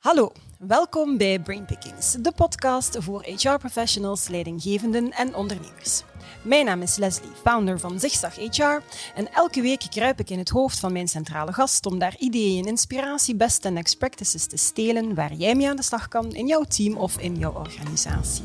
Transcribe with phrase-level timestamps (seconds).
[0.00, 6.02] Hallo, welkom bij Brainpickings, de podcast voor HR-professionals, leidinggevenden en ondernemers.
[6.42, 8.82] Mijn naam is Leslie, founder van Zigzag HR
[9.14, 12.64] en elke week kruip ik in het hoofd van mijn centrale gast om daar ideeën,
[12.64, 16.46] inspiratie, best en next practices te stelen waar jij mee aan de slag kan in
[16.46, 18.44] jouw team of in jouw organisatie.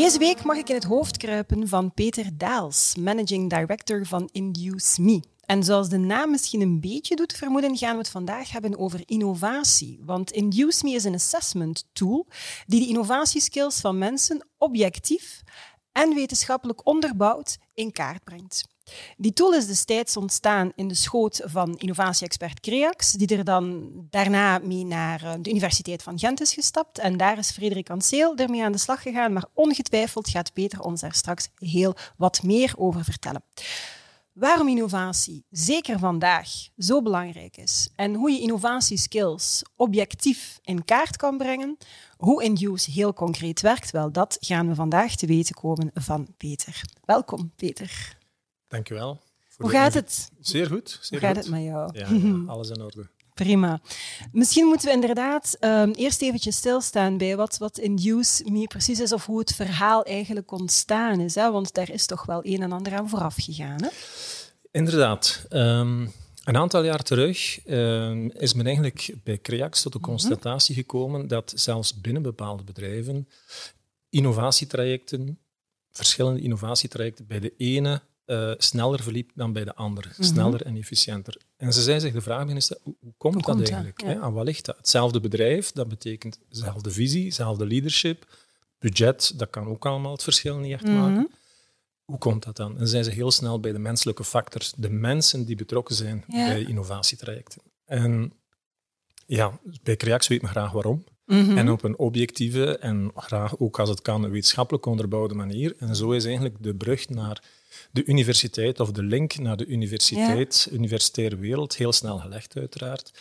[0.00, 5.02] Deze week mag ik in het hoofd kruipen van Peter Daals, managing director van Induce
[5.02, 5.22] Me.
[5.40, 9.02] En zoals de naam misschien een beetje doet vermoeden, gaan we het vandaag hebben over
[9.04, 10.00] innovatie.
[10.02, 12.26] Want Induce Me is een assessment tool
[12.66, 15.42] die de innovatieskills van mensen objectief
[15.92, 18.64] en wetenschappelijk onderbouwd in kaart brengt.
[19.16, 24.58] Die tool is destijds ontstaan in de schoot van innovatie-expert Creax, die er dan daarna
[24.58, 26.98] mee naar eh, de Universiteit van Gent is gestapt.
[26.98, 31.00] En daar is Frederik Anseel ermee aan de slag gegaan, maar ongetwijfeld gaat Peter ons
[31.00, 33.42] daar straks heel wat meer over vertellen.
[34.32, 41.36] Waarom innovatie, zeker vandaag, zo belangrijk is en hoe je innovatieskills objectief in kaart kan
[41.36, 41.76] brengen,
[42.16, 46.82] hoe Induce heel concreet werkt, wel dat gaan we vandaag te weten komen van Peter.
[47.04, 48.18] Welkom, Peter.
[48.70, 49.20] Dankjewel.
[49.56, 50.30] Hoe gaat het?
[50.40, 50.98] Zeer goed.
[51.00, 51.44] Zeer Hoe gaat goed.
[51.44, 51.98] het met jou?
[51.98, 53.06] Ja, ja, alles in orde.
[53.34, 53.80] Prima.
[54.32, 59.12] Misschien moeten we inderdaad um, eerst eventjes stilstaan bij wat, wat Induce Me precies is
[59.12, 61.34] of hoe het verhaal eigenlijk ontstaan is.
[61.34, 61.50] Hè?
[61.50, 63.82] Want daar is toch wel een en ander aan vooraf gegaan.
[63.82, 63.88] Hè?
[64.70, 65.46] Inderdaad.
[65.50, 66.12] Um,
[66.44, 71.52] een aantal jaar terug um, is men eigenlijk bij Creax tot de constatatie gekomen dat
[71.56, 73.28] zelfs binnen bepaalde bedrijven
[74.10, 75.38] innovatietrajecten,
[75.92, 80.08] verschillende innovatietrajecten, bij de ene uh, sneller verliep dan bij de andere.
[80.08, 80.24] Mm -hmm.
[80.24, 81.36] Sneller en efficiënter.
[81.56, 83.98] En ze zei zich de vraag hoe, hoe komt hoe dat komt eigenlijk?
[83.98, 84.08] Dat?
[84.08, 84.14] Ja.
[84.14, 84.20] Hè?
[84.20, 84.76] Aan wat ligt dat?
[84.76, 88.26] Hetzelfde bedrijf, dat betekent dezelfde visie, dezelfde leadership.
[88.78, 90.92] Budget, dat kan ook allemaal het verschil niet echt Mhm.
[90.94, 91.10] maken.
[91.10, 91.30] Mm -hmm.
[92.04, 92.78] Hoe komt dat dan?
[92.78, 96.46] En zijn ze heel snel bij de menselijke factors, de mensen die betrokken zijn Ja.
[96.46, 97.62] bij innovatietrajecten.
[97.84, 98.32] En
[99.26, 101.04] ja, bij Creax weet men graag waarom.
[101.30, 101.58] Mhm.
[101.58, 105.74] En op een objectieve en graag ook als het kan wetenschappelijk onderbouwde manier.
[105.78, 107.42] En zo is eigenlijk de brug naar
[107.90, 113.12] de universiteit of de link naar de universiteit, universitaire wereld, heel snel gelegd uiteraard.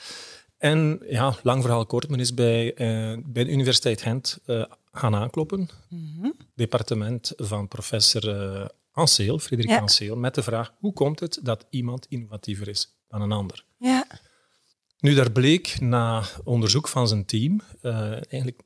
[0.58, 5.16] En ja, lang verhaal kort, men is bij, eh, bij de Universiteit Gent eh, gaan
[5.16, 5.69] aankloppen.
[5.90, 6.30] Mhm.
[6.56, 9.80] Departement van professor eh Anseel, Frederik Ja.
[9.80, 13.64] Anseel, met de vraag hoe komt het dat iemand innovatiever is dan een ander?
[13.78, 14.08] Ja.
[15.00, 18.62] Nu, daar bleek na onderzoek van zijn team uh, eigenlijk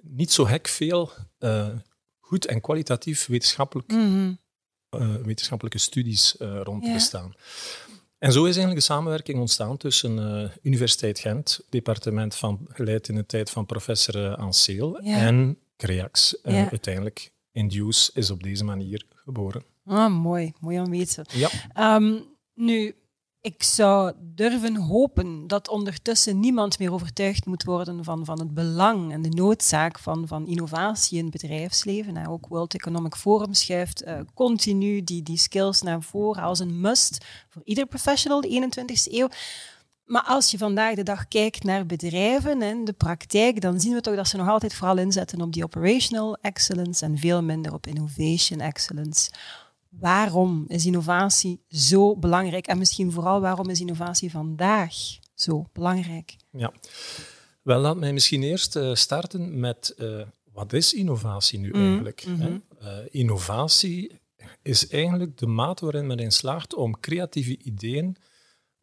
[0.00, 1.10] niet zo hek veel
[1.40, 1.68] uh,
[2.20, 4.32] goed en kwalitatief wetenschappelijk, Mhm.
[4.96, 6.94] uh, wetenschappelijke studies eh, rond te Ja.
[6.94, 7.34] bestaan.
[8.18, 13.14] En zo is eigenlijk de samenwerking ontstaan tussen eh, Universiteit Gent, departement van, geleid in
[13.14, 15.16] de tijd van professor Anseel, Ja.
[15.16, 16.40] en Creax.
[16.40, 16.70] En Ja.
[16.70, 19.64] uiteindelijk, Induce is op deze manier geboren.
[19.84, 20.52] Ah, mooi.
[20.60, 21.24] Mooi om weten.
[21.32, 21.50] Ja.
[21.96, 22.24] Um,
[22.54, 22.94] nu,
[23.40, 29.12] ik zou durven hopen dat ondertussen niemand meer overtuigd moet worden van, van het belang
[29.12, 32.12] en de noodzaak van, van innovatie in het bedrijfsleven.
[32.12, 36.80] Nou, ook World Economic Forum schuift uh, continu die, die skills naar voren als een
[36.80, 39.28] must voor ieder professional de 21ste eeuw.
[40.04, 44.00] Maar als je vandaag de dag kijkt naar bedrijven en de praktijk, dan zien we
[44.00, 47.86] toch dat ze nog altijd vooral inzetten op die operational excellence en veel minder op
[47.86, 49.30] innovation excellence.
[49.90, 52.66] Waarom is innovatie zo belangrijk?
[52.66, 54.94] En misschien vooral waarom is innovatie vandaag
[55.34, 56.36] zo belangrijk?
[56.50, 56.72] Ja,
[57.62, 62.24] wel laat mij misschien eerst uh, starten met uh, wat is innovatie nu Mm, eigenlijk?
[62.82, 64.20] Uh, innovatie
[64.62, 68.16] is eigenlijk de mate waarin men in slaagt om creatieve ideeën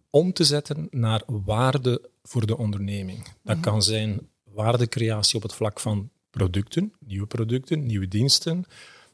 [0.09, 3.23] om te zetten naar waarde voor de onderneming.
[3.43, 3.63] Dat Mhm.
[3.63, 8.65] kan zijn waardecreatie op het vlak van producten, nieuwe producten, nieuwe diensten,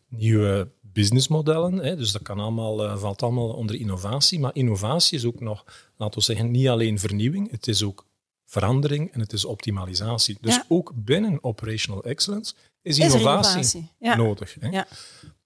[0.08, 1.78] nieuwe businessmodellen.
[1.78, 1.96] Hè.
[1.96, 4.40] Dus dat kan allemaal, uh, valt allemaal onder innovatie.
[4.40, 5.66] Maar innovatie is ook nog,
[5.98, 8.06] laten we zeggen, niet alleen vernieuwing, het is ook
[8.46, 10.38] verandering en het is optimalisatie.
[10.42, 10.66] Dus Ja.
[10.68, 13.88] ook binnen operational excellence is Is innovatie, innovatie?
[14.00, 14.16] Ja.
[14.16, 14.56] nodig.
[14.60, 14.70] Hè.
[14.70, 14.88] Ja.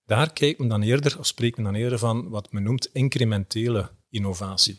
[0.06, 3.90] Daar kijkt men dan eerder, of spreekt men dan eerder van wat men noemt incrementele
[4.10, 4.78] innovatie.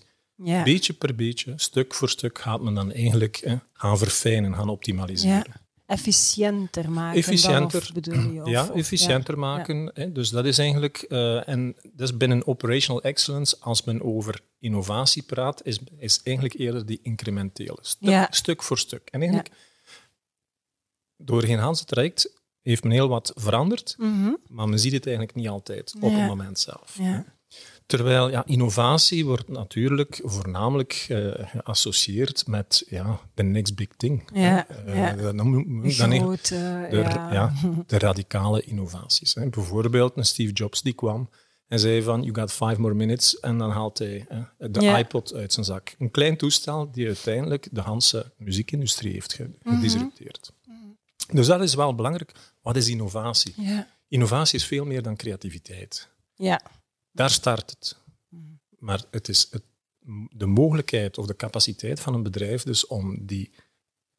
[0.65, 5.67] Beetje per beetje, stuk voor stuk, gaat men dan eigenlijk hè, gaan verfijnen, gaan optimaliseren.
[5.89, 7.19] Efficiënter maken.
[7.19, 8.43] Efficiënter, dan, bedoel je?
[8.43, 9.41] Of, ja, efficiënter ja.
[9.41, 9.91] maken.
[9.95, 10.13] Hè.
[10.13, 15.23] Dus dat is eigenlijk, uh, en dat is binnen operational excellence, als men over innovatie
[15.23, 18.27] praat, is, is eigenlijk eerder die incrementele, stuk, Ja.
[18.31, 19.09] stuk voor stuk.
[19.11, 19.51] En eigenlijk,
[21.17, 22.33] doorheen Hans het traject
[22.63, 24.31] heeft men heel wat veranderd, Mhm.
[24.47, 26.97] maar men ziet het eigenlijk niet altijd op het moment zelf.
[26.99, 27.25] Ja.
[27.89, 34.29] Terwijl ja, innovatie wordt natuurlijk voornamelijk uh, geassocieerd met ja, the next big thing.
[34.33, 35.33] Ja, Uh, ja.
[35.33, 37.33] Dan, de, ja.
[37.33, 37.53] ja,
[37.87, 39.35] de radicale innovaties.
[39.35, 39.49] Hè.
[39.49, 41.31] Bijvoorbeeld een Steve Jobs die kwam
[41.69, 43.41] en zei van, you got five more minutes.
[43.41, 44.99] En dan haalt hij hè, de Ja.
[44.99, 45.95] iPod uit zijn zak.
[45.99, 50.53] Een klein toestel die uiteindelijk de hele muziekindustrie heeft ge- gedisrupteerd.
[51.33, 52.33] Dus dat is wel belangrijk.
[52.63, 53.55] Wat is innovatie?
[54.09, 56.09] Innovatie is veel meer dan creativiteit.
[56.35, 56.61] Ja.
[57.19, 57.97] Daar start het.
[58.79, 59.63] Maar het is het,
[60.31, 63.53] de mogelijkheid of de capaciteit van een bedrijf dus om die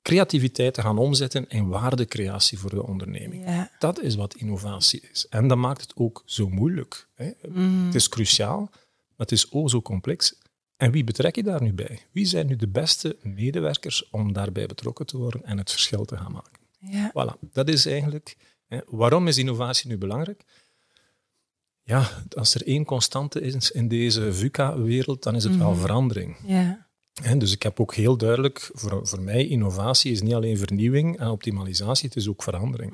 [0.01, 3.46] creativiteit te gaan omzetten in waardecreatie voor de onderneming.
[3.46, 3.72] Ja.
[3.80, 5.28] Dat is wat innovatie is.
[5.30, 7.07] En dat maakt het ook zo moeilijk.
[7.13, 7.31] Hè.
[7.86, 10.36] Het is cruciaal, maar het is ook zo complex.
[10.78, 12.06] En wie betrek je daar nu bij?
[12.12, 16.18] Wie zijn nu de beste medewerkers om daarbij betrokken te worden en het verschil te
[16.18, 16.60] gaan maken?
[16.80, 17.12] Ja.
[17.12, 18.38] Voilà, dat is eigenlijk.
[18.68, 20.44] Hè, waarom is innovatie nu belangrijk?
[21.89, 26.38] Ja, als er één constante is in deze VUCA-wereld, dan is het wel verandering.
[26.45, 26.88] Ja.
[27.38, 31.27] Dus ik heb ook heel duidelijk, voor, voor mij, innovatie is niet alleen vernieuwing en
[31.27, 32.94] optimalisatie, het is ook verandering.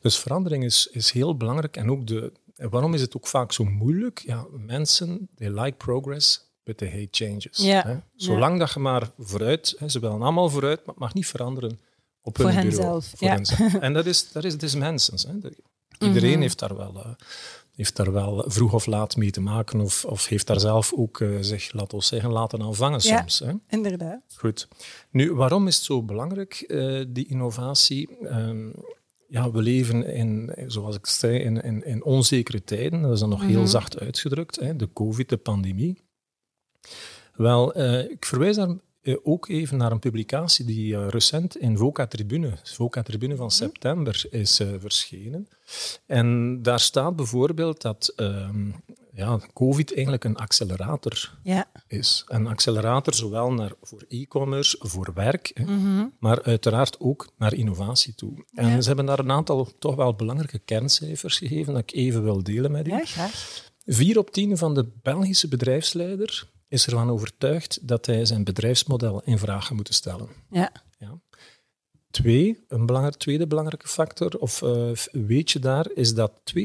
[0.00, 1.76] Dus verandering is, is heel belangrijk.
[1.76, 4.22] En ook de, en waarom is het ook vaak zo moeilijk?
[4.26, 7.56] Ja, mensen, they like progress, but they hate changes.
[7.56, 8.02] Ja.
[8.16, 11.80] Zolang dat je maar vooruit, hè, ze willen allemaal vooruit, maar het mag niet veranderen
[12.20, 12.76] op hun Voor bureau.
[12.76, 13.34] henzelf, Voor ja.
[13.34, 13.74] henzelf.
[13.74, 15.24] En dat is, dat is, mensens.
[15.24, 15.56] De-
[15.98, 16.40] Iedereen Mhm.
[16.40, 16.94] heeft daar wel...
[17.04, 17.10] eh,
[17.76, 21.20] heeft daar wel vroeg of laat mee te maken, of, of heeft daar zelf ook
[21.20, 23.18] eh, zich, laten we zeggen, laten aanvangen Ja.
[23.18, 23.38] soms.
[23.38, 23.52] Hè?
[23.68, 24.22] Inderdaad.
[24.36, 24.68] Goed.
[25.10, 28.18] Nu, waarom is het zo belangrijk, eh, die innovatie?
[28.22, 28.70] Ehm,
[29.28, 33.02] ja, we leven in, zoals ik zei, in, in, in onzekere tijden.
[33.02, 34.60] Dat is dan nog heel zacht uitgedrukt.
[34.60, 34.76] Hè?
[34.76, 36.04] De COVID, de pandemie.
[37.34, 38.76] Wel, eh, ik verwijs daar
[39.22, 44.24] ook even naar een publicatie die eh, recent in Voca Tribune, Voca Tribune van september,
[44.30, 45.48] is eh, verschenen.
[46.06, 48.70] En daar staat bijvoorbeeld dat ehm,
[49.12, 51.70] ja, COVID eigenlijk een accelerator Ja.
[51.88, 52.24] is.
[52.28, 55.64] Een accelerator zowel naar, voor e-commerce, voor werk, hè,
[56.18, 58.44] maar uiteraard ook naar innovatie toe.
[58.54, 58.80] En Ja.
[58.80, 62.70] ze hebben daar een aantal toch wel belangrijke kerncijfers gegeven dat ik even wil delen
[62.70, 62.90] met u.
[62.90, 63.64] Ja, graag.
[63.84, 69.38] Vier op tien van de Belgische bedrijfsleider is ervan overtuigd dat hij zijn bedrijfsmodel in
[69.38, 70.28] vraag moeten stellen.
[70.50, 70.72] Ja.
[70.98, 71.20] Ja.
[72.10, 76.62] Twee, een belangrijk, tweede belangrijke factor, of eh, weet je daar, is dat 72%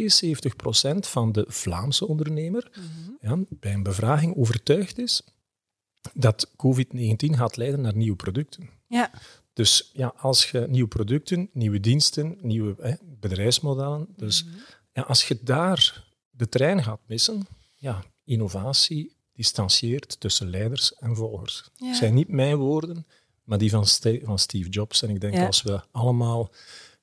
[0.99, 2.71] van de Vlaamse ondernemer
[3.19, 5.21] ja, bij een bevraging overtuigd is
[6.13, 8.69] dat COVID-19 gaat leiden naar nieuwe producten.
[8.87, 9.11] Ja.
[9.53, 14.45] Dus ja, als je nieuwe producten, nieuwe diensten, nieuwe hè, bedrijfsmodellen, dus
[14.93, 17.47] ja, als je daar de trein gaat missen,
[17.77, 21.69] ja, innovatie distancieert tussen leiders en volgers.
[21.75, 21.93] Ja.
[21.93, 23.05] Zijn niet mijn woorden,
[23.43, 23.85] maar die van,
[24.23, 25.01] van Steve Jobs.
[25.01, 25.45] En ik denk Ja.
[25.45, 26.49] als we allemaal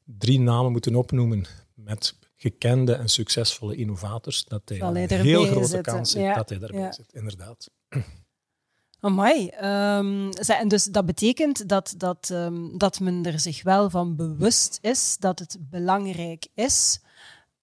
[0.04, 5.44] drie namen moeten opnoemen met gekende en succesvolle innovators, dat hij Zal een hij heel
[5.44, 5.92] grote zitten.
[5.94, 6.34] kans heeft Ja.
[6.34, 7.12] dat hij daarbij zit.
[7.12, 7.70] Inderdaad.
[9.00, 9.50] Amai.
[10.40, 14.78] Ze- en dus dat betekent dat, dat, ehm, dat men er zich wel van bewust
[14.82, 17.00] is dat het belangrijk is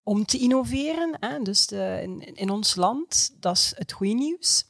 [0.06, 1.18] om te innoveren.
[1.20, 1.42] Hè?
[1.42, 4.66] Dus de, in, in ons land, dat is het goede nieuws.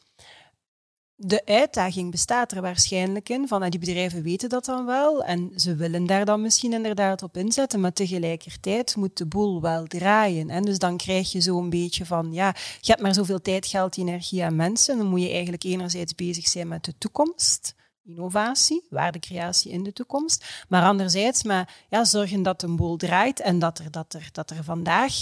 [1.18, 5.52] De uitdaging bestaat er waarschijnlijk in, van ah, die bedrijven weten dat dan wel en
[5.56, 10.50] ze willen daar dan misschien inderdaad op inzetten, maar tegelijkertijd moet de boel wel draaien.
[10.50, 13.98] En dus dan krijg je zo'n beetje van, ja, je hebt maar zoveel tijd, geld,
[13.98, 19.72] energie en mensen, dan moet je eigenlijk enerzijds bezig zijn met de toekomst, innovatie, waardecreatie
[19.72, 23.92] in de toekomst, maar anderzijds maar, ja, zorgen dat de boel draait en dat er,
[23.92, 25.13] dat er, dat er vandaag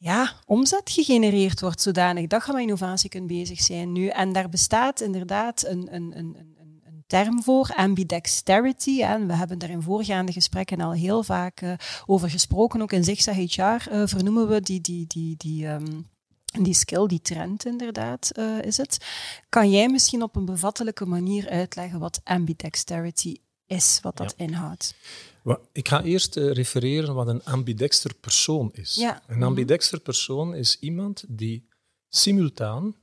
[0.00, 4.06] ja, omzet gegenereerd wordt zodanig dat je met innovatie kunt bezig zijn nu.
[4.06, 9.02] En daar bestaat inderdaad een, een, een, een, een term voor, ambidexterity.
[9.02, 11.72] En we hebben daar in voorgaande gesprekken al heel vaak eh,
[12.06, 12.82] over gesproken.
[12.82, 16.00] Ook in Zigzag HR eh, vernoemen we die, die, die, die, ehm,
[16.50, 18.98] die skill, die trend inderdaad eh, is het.
[19.48, 24.94] Kan jij misschien op een bevattelijke manier uitleggen wat ambidexterity is, wat dat inhoudt?
[25.72, 28.94] Ik ga eerst eh, refereren wat een ambidexter persoon is.
[28.94, 29.22] Ja.
[29.26, 31.68] Een ambidexter persoon is iemand die
[32.08, 32.94] simultaan,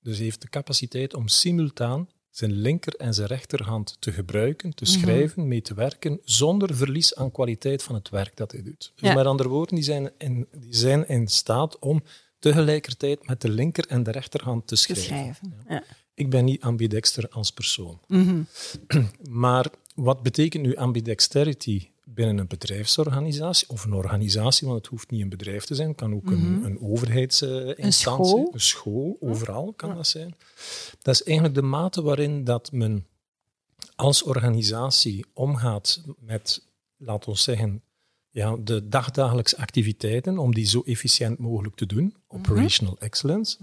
[0.00, 5.48] dus heeft de capaciteit om simultaan zijn linker en zijn rechterhand te gebruiken, te schrijven,
[5.48, 8.92] mee te werken, zonder verlies aan kwaliteit van het werk dat hij doet.
[8.94, 9.14] Dus Ja.
[9.14, 12.02] met andere woorden, die zijn, in, die zijn in staat om
[12.38, 15.54] tegelijkertijd met de linker en de rechterhand te Te schrijven.
[15.68, 15.82] Ja.
[16.14, 18.00] Ik ben niet ambidexter als persoon.
[18.06, 18.42] Mhm.
[19.30, 24.66] Maar wat betekent nu ambidexterity binnen een bedrijfsorganisatie of een organisatie?
[24.66, 28.50] Want het hoeft niet een bedrijf te zijn, het kan ook een, een overheidsinstantie, school.
[28.52, 30.34] een school, overal kan dat zijn.
[31.02, 33.06] Dat is eigenlijk de mate waarin dat men
[33.94, 36.66] als organisatie omgaat met,
[36.96, 37.82] laten we zeggen,
[38.36, 43.58] ja, de dagdagelijkse activiteiten om die zo efficiënt mogelijk te doen, operational excellence,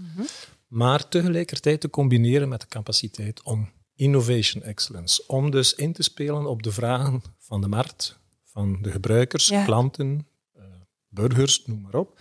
[0.66, 6.46] maar tegelijkertijd te combineren met de capaciteit om innovation excellence, om dus in te spelen
[6.46, 9.64] op de vragen van de markt, van de gebruikers, Ja.
[9.64, 10.62] klanten, eh,
[11.08, 12.20] burgers, noem maar op.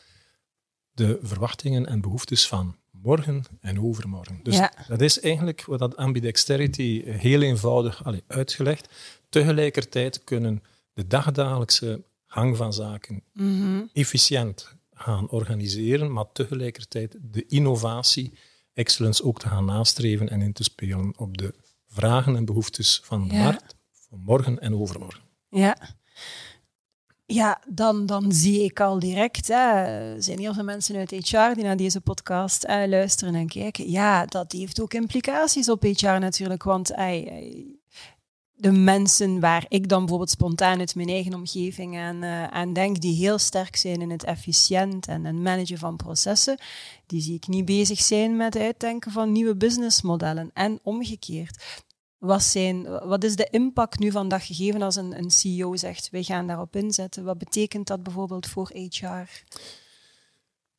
[0.95, 4.39] de verwachtingen en behoeftes van morgen en overmorgen.
[4.43, 4.73] Dus Ja.
[4.87, 8.89] dat is eigenlijk wat dat ambidexterity heel eenvoudig allee, uitgelegd.
[9.29, 13.81] Tegelijkertijd kunnen de dagdagelijkse gang van zaken Mhm.
[13.93, 18.33] efficiënt gaan organiseren, maar tegelijkertijd de innovatie,
[18.73, 21.53] excellence ook te gaan nastreven en in te spelen op de
[21.87, 23.43] vragen en behoeftes van de Ja.
[23.43, 23.75] markt
[24.09, 25.21] van morgen en overmorgen.
[25.49, 25.77] Ja.
[27.25, 29.55] Ja, dan, dan zie ik al direct, hè,
[30.13, 33.89] er zijn heel veel mensen uit HR die naar deze podcast eh, luisteren en kijken.
[33.89, 37.65] Ja, dat heeft ook implicaties op HR natuurlijk, want eh,
[38.63, 43.01] de mensen waar ik dan bijvoorbeeld spontaan uit mijn eigen omgeving aan, eh, aan denk,
[43.01, 46.57] die heel sterk zijn in het efficiënt en, en managen van processen,
[47.05, 51.83] die zie ik niet bezig zijn met het uitdenken van nieuwe businessmodellen en omgekeerd.
[52.17, 56.09] Wat, zijn, wat is de impact nu van dat gegeven als een, een CEO zegt,
[56.09, 57.23] wij gaan daarop inzetten?
[57.23, 59.43] Wat betekent dat bijvoorbeeld voor HR?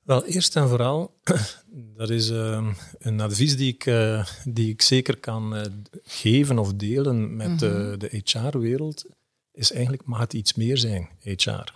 [0.05, 1.15] Wel, eerst en vooral,
[1.97, 2.69] dat is eh,
[2.99, 5.63] een advies die ik, eh, die ik zeker kan eh,
[6.03, 7.99] geven of delen met eh, Mhm.
[7.99, 9.05] de HR-wereld,
[9.53, 11.73] is eigenlijk mag het iets meer zijn, HR.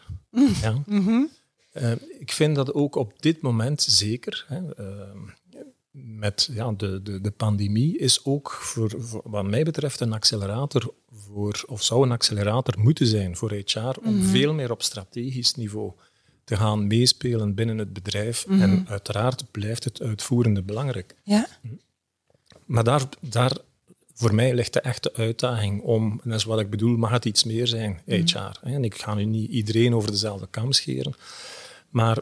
[0.62, 0.82] Ja?
[0.86, 1.24] Mhm.
[1.72, 5.10] Eh, ik vind dat ook op dit moment zeker, hè, eh,
[5.90, 10.94] met ja, de, de, de pandemie, is ook voor, voor wat mij betreft een accelerator
[11.12, 15.92] voor, of zou een accelerator moeten zijn voor HR, om veel meer op strategisch niveau
[16.48, 18.46] te gaan meespelen binnen het bedrijf.
[18.48, 21.14] En uiteraard blijft het uitvoerende belangrijk.
[21.22, 21.46] Ja,
[22.64, 23.56] Maar daar, daar
[24.14, 27.24] voor mij ligt de echte uitdaging om, en dat is wat ik bedoel, mag het
[27.24, 28.38] iets meer zijn, HR.
[28.60, 28.74] hè.
[28.74, 31.14] En ik ga nu niet iedereen over dezelfde kam scheren,
[31.88, 32.18] maar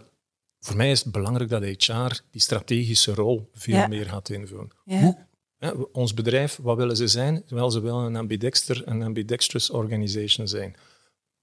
[0.60, 3.86] voor mij is het belangrijk dat HR die strategische rol veel Ja.
[3.86, 4.70] meer gaat invullen.
[4.84, 5.26] ja.
[5.56, 7.42] Hè, ons bedrijf, wat willen ze zijn?
[7.48, 10.76] Wel, ze willen een ambidexter, een ambidextrous organization zijn.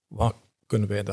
[0.08, 0.36] Wat
[0.68, 1.04] kunnen wij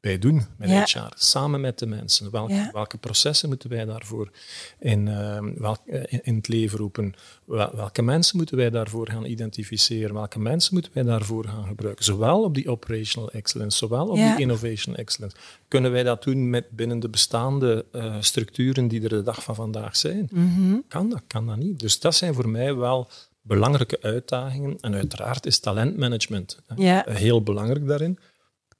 [0.00, 0.82] daarbij doen met Ja.
[0.84, 1.12] HR?
[1.16, 2.30] Samen met de mensen.
[2.30, 2.70] Welke, Ja.
[2.72, 4.30] welke processen moeten wij daarvoor
[4.78, 7.14] in, ehm, welk, eh, in, in het leven roepen?
[7.44, 10.14] Wel- welke mensen moeten wij daarvoor gaan identificeren?
[10.14, 12.04] Welke mensen moeten wij daarvoor gaan gebruiken?
[12.04, 14.30] Zowel op die operational excellence, zowel op Ja.
[14.30, 15.36] die innovation excellence.
[15.68, 19.54] Kunnen wij dat doen met binnen de bestaande eh, structuren die er de dag van
[19.54, 20.28] vandaag zijn?
[20.32, 20.76] Mhm.
[20.88, 21.78] Kan dat, kan dat niet.
[21.80, 23.08] Dus dat zijn voor mij wel
[23.42, 24.76] belangrijke uitdagingen.
[24.80, 26.58] En uiteraard is talentmanagement
[27.04, 28.18] heel belangrijk daarin.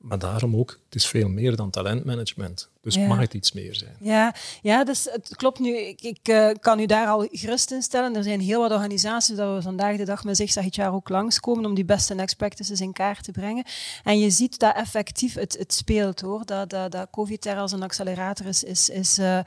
[0.00, 2.68] Maar daarom ook, het is veel meer dan talentmanagement.
[2.82, 3.06] Dus Ja.
[3.06, 3.96] mag het iets meer zijn.
[4.00, 5.76] Ja, ja dus het klopt nu.
[5.78, 8.16] Ik, ik eh, kan u daar al gerust in stellen.
[8.16, 11.74] Er zijn heel wat organisaties dat we vandaag de dag met HR ook langskomen om
[11.74, 13.64] die beste next practices in kaart te brengen.
[14.04, 16.44] En je ziet dat effectief het, het speelt hoor.
[16.44, 19.38] Dat, dat, dat COVID er als een accelerator is, is, is, eh,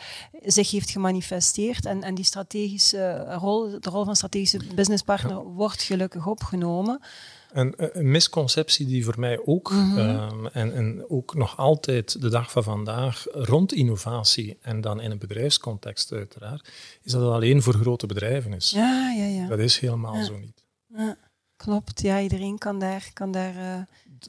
[0.43, 1.85] zich heeft gemanifesteerd.
[1.85, 6.99] En, en die strategische rol, de rol van strategische businesspartner wordt gelukkig opgenomen.
[7.53, 9.97] En eh, een misconceptie die voor mij ook, Mhm.
[9.97, 15.11] ehm, en, en ook nog altijd de dag van vandaag, rond innovatie, en dan in
[15.11, 16.69] een bedrijfscontext uiteraard,
[17.01, 18.71] is dat het alleen voor grote bedrijven is.
[18.71, 19.47] Ja, ja, ja.
[19.47, 20.23] Dat is helemaal Ja.
[20.23, 20.63] zo niet.
[20.87, 21.17] ja.
[21.55, 23.81] Klopt, ja, iedereen kan daar, kan daar eh,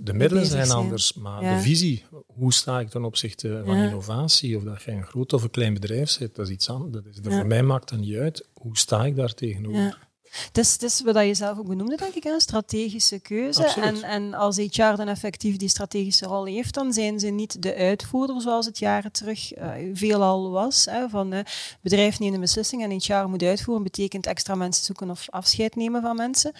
[0.03, 0.79] De middelen zijn zijn.
[0.79, 1.55] anders, maar Ja.
[1.57, 5.43] de visie, hoe sta ik ten opzichte van innovatie, of dat je een groot of
[5.43, 7.05] een klein bedrijf zit, dat is iets anders.
[7.17, 7.37] Dat is.
[7.37, 8.49] Voor mij maakt dat niet uit.
[8.55, 10.04] Hoe sta ik daar tegenover?
[10.47, 13.65] Het is, het is wat je zelf ook benoemde, denk ik, een strategische keuze.
[13.65, 14.03] Absoluut.
[14.03, 17.75] En, en als HR dan effectief die strategische rol heeft, dan zijn ze niet de
[17.75, 20.85] uitvoerder zoals het jaren terug eh, veelal was.
[20.85, 21.45] Hè, van eh,
[21.81, 26.03] bedrijf neemt een beslissing en HR moet uitvoeren, betekent extra mensen zoeken of afscheid nemen
[26.03, 26.53] van mensen.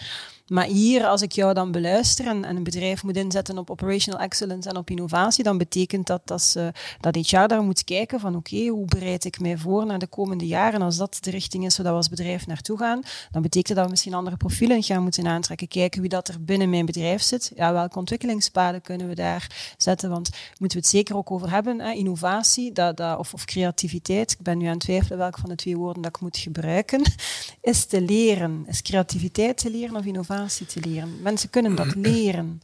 [0.47, 4.19] Maar hier, als ik jou dan beluister en, en een bedrijf moet inzetten op operational
[4.19, 8.35] excellence en op innovatie, dan betekent dat dat, ze, dat HR daar moet kijken van
[8.35, 10.73] oké, hoe bereid ik mij voor naar de komende jaren?
[10.73, 13.01] En als dat de richting is waar we als bedrijf naartoe gaan,
[13.31, 15.67] dan betekent dat we misschien andere profielen gaan moeten aantrekken.
[15.67, 17.51] Kijken wie dat er binnen mijn bedrijf zit.
[17.55, 20.09] Ja, welke ontwikkelingspaden kunnen we daar zetten?
[20.09, 20.29] Want
[20.59, 21.91] moeten we het zeker ook over hebben, hè?
[21.91, 24.31] innovatie dat, dat, of, of creativiteit.
[24.31, 27.01] Ik ben nu aan het twijfelen welke van de twee woorden dat ik moet gebruiken.
[27.61, 28.65] Is te leren.
[28.67, 31.21] Is creativiteit te leren of innovatie te leren?
[31.21, 32.61] Mensen kunnen dat leren.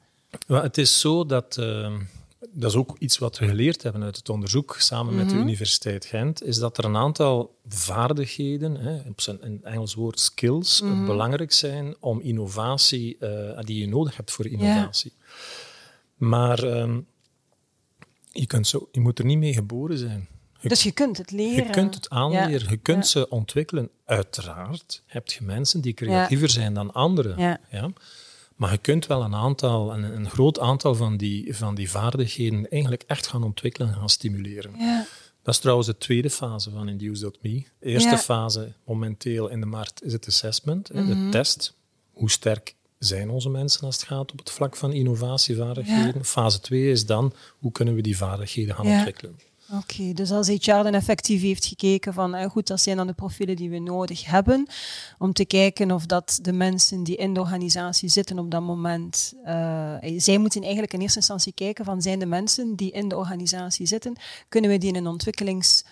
[0.48, 1.94] Het is zo dat, eh,
[2.50, 5.44] dat is ook iets wat we geleerd hebben uit het onderzoek samen met de Mhm.
[5.44, 10.20] Universiteit Gent, is dat er een aantal vaardigheden, hè, op zijn in het Engels woord
[10.20, 11.06] skills, Mhm.
[11.06, 15.14] belangrijk zijn om innovatie, eh, die je nodig hebt voor innovatie.
[16.16, 17.00] Maar ehm,
[18.32, 20.28] je, kunt zo, je moet er niet mee geboren zijn.
[20.60, 21.66] Je Dus je kunt het leren.
[21.66, 23.10] je kunt het aanleren, je kunt Ja.
[23.20, 23.90] ze ontwikkelen.
[24.06, 27.40] Uiteraard heb je mensen die creatiever zijn dan anderen.
[27.40, 27.60] Ja.
[28.62, 32.70] Maar je kunt wel een aantal, een, een groot aantal van die, van die vaardigheden
[32.70, 34.76] eigenlijk echt gaan ontwikkelen en gaan stimuleren.
[34.78, 35.06] Ja.
[35.44, 37.64] Dat is trouwens de tweede fase van Induce.me.
[37.80, 38.18] De eerste Ja.
[38.18, 41.24] fase momenteel in de markt is het assessment, hè, Mhm.
[41.26, 41.74] de test.
[42.14, 46.26] Hoe sterk zijn onze mensen als het gaat op het vlak van innovatievaardigheden?
[46.26, 48.96] Fase 2 is dan, hoe kunnen we die vaardigheden gaan Ja.
[48.98, 49.40] ontwikkelen?
[49.74, 53.14] Oké, dus als HR dan effectief heeft gekeken van, eh, goed, dat zijn dan de
[53.14, 54.68] profielen die we nodig hebben,
[55.18, 59.34] om te kijken of dat de mensen die in de organisatie zitten op dat moment,
[59.46, 63.18] uh, zij moeten eigenlijk in eerste instantie kijken van, zijn de mensen die in de
[63.18, 64.16] organisatie zitten,
[64.50, 65.84] kunnen we die in een ontwikkelings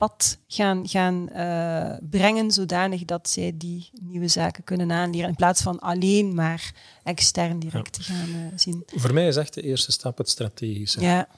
[0.00, 5.62] pad gaan, gaan uh, brengen, zodanig dat zij die nieuwe zaken kunnen aanleren, in plaats
[5.62, 8.82] van alleen maar extern direct te gaan uh, zien.
[8.86, 11.00] Voor mij is echt de eerste stap het strategische.
[11.00, 11.28] Ja.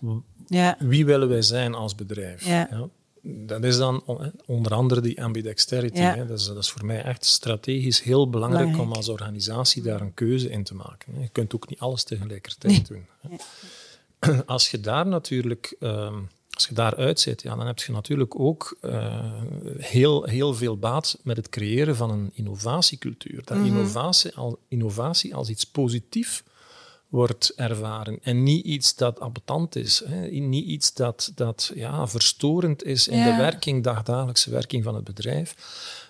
[0.46, 0.76] Ja.
[0.78, 2.46] Wie willen wij zijn als bedrijf?
[2.46, 2.68] Ja.
[2.70, 2.88] Ja.
[3.46, 4.02] Dat is dan
[4.46, 6.00] onder andere die ambidexterity.
[6.00, 6.14] Ja.
[6.14, 6.26] Hè.
[6.26, 8.90] Dat, is, dat is voor mij echt strategisch heel belangrijk, Belangrijk.
[8.90, 11.20] om als organisatie daar een keuze in te maken.
[11.20, 13.06] Je kunt ook niet alles tegelijkertijd doen.
[14.46, 15.76] Als je daar natuurlijk...
[15.80, 16.14] ehm,
[16.54, 19.32] als je daaruit zit, ja, dan heb je natuurlijk ook uh,
[19.78, 23.42] heel, heel veel baat met het creëren van een innovatiecultuur.
[23.44, 23.66] Dat Mhm.
[23.66, 26.42] innovatie, al, innovatie als iets positiefs
[27.12, 30.26] wordt ervaren en niet iets dat appetant is, hè.
[30.28, 33.30] niet iets dat, dat ja, verstorend is in Ja.
[33.30, 35.54] de werking, dagdagelijkse werking van het bedrijf.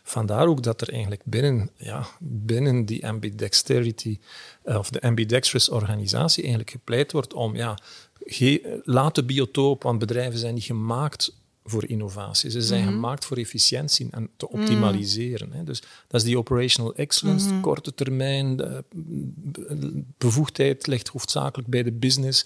[0.02, 4.18] Vandaar ook dat er eigenlijk binnen, ja, binnen die ambidexterity
[4.64, 7.78] uh, of de ambidextrous organisatie eigenlijk gepleit wordt om ja,
[8.82, 12.50] laat de biotoop, want bedrijven zijn niet gemaakt voor innovatie.
[12.50, 12.88] Ze zijn Mhm.
[12.88, 13.02] mm -hmm.
[13.04, 15.49] gemaakt voor efficiëntie en te optimaliseren.
[15.49, 15.54] Mm.
[15.54, 15.64] Hè.
[15.64, 17.54] Dus dat is die operational excellence, Mhm.
[17.54, 17.71] mm -hmm.
[17.73, 18.57] korte termijn.
[18.57, 22.45] De bevoegdheid ligt hoofdzakelijk bij de business.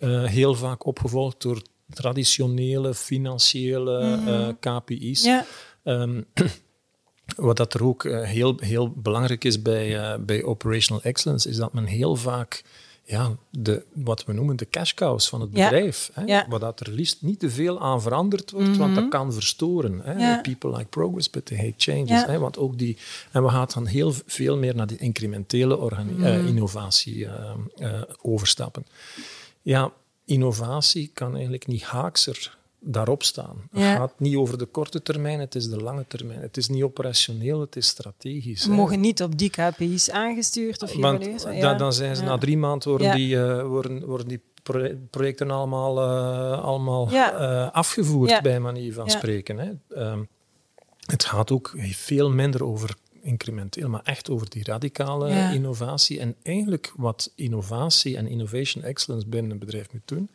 [0.00, 4.28] Uh, heel vaak opgevolgd door traditionele financiële Mhm.
[4.28, 5.22] uh, KPI's.
[5.24, 5.44] Ja.
[5.84, 6.24] Um,
[7.36, 11.56] wat dat er ook uh, heel, heel belangrijk is bij, uh, bij operational excellence, is
[11.56, 12.62] dat men heel vaak
[13.12, 15.68] ja, de, wat we noemen de cash cows van het Ja.
[15.68, 16.10] bedrijf.
[16.12, 16.46] Hè, Ja.
[16.48, 18.82] Waar dat er liefst niet te veel aan veranderd wordt, mm -hmm.
[18.82, 20.00] want dat kan verstoren.
[20.04, 20.12] Hè.
[20.12, 20.40] Ja.
[20.40, 22.08] People like progress, but they hate changes.
[22.08, 22.26] Ja.
[22.26, 22.96] Hè, want ook die,
[23.32, 26.22] en we gaan dan heel veel meer naar die incrementele Mhm.
[26.24, 28.86] uh, innovatie uh, overstappen.
[29.62, 29.92] Ja,
[30.24, 33.56] innovatie kan eigenlijk niet haakser daarop staan.
[33.70, 33.96] Het Ja.
[33.96, 36.40] gaat niet over de korte termijn, het is de lange termijn.
[36.40, 38.64] Het is niet operationeel, het is strategisch.
[38.64, 38.76] We hè.
[38.76, 41.42] mogen niet op die KPI's aangestuurd of Want geëvalueerd.
[41.42, 41.74] dan, Ja.
[41.74, 42.28] dan zijn ze Ja.
[42.28, 43.14] na drie maanden worden Ja.
[43.14, 47.32] die, eh, worden, worden die pro- projecten allemaal, eh, allemaal Ja.
[47.66, 48.40] eh, afgevoerd, Ja.
[48.40, 49.10] bij manier van Ja.
[49.10, 49.58] spreken.
[49.58, 49.70] Hè.
[49.96, 50.22] Ehm,
[51.06, 55.50] het gaat ook veel minder over incrementeel, maar echt over die radicale Ja.
[55.50, 56.20] innovatie.
[56.20, 60.30] En eigenlijk wat innovatie en innovation excellence binnen een bedrijf moet doen,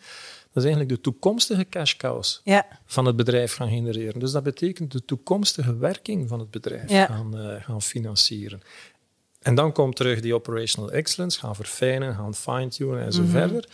[0.58, 2.65] dat is eigenlijk de toekomstige cash cows Ja.
[2.86, 4.20] van het bedrijf gaan genereren.
[4.20, 7.06] Dus dat betekent de toekomstige werking van het bedrijf Ja.
[7.06, 8.62] gaan, eh, gaan financieren.
[9.41, 13.32] En dan komt terug die operational excellence, gaan verfijnen, gaan fine-tunen en zo Mhm.
[13.32, 13.70] verder.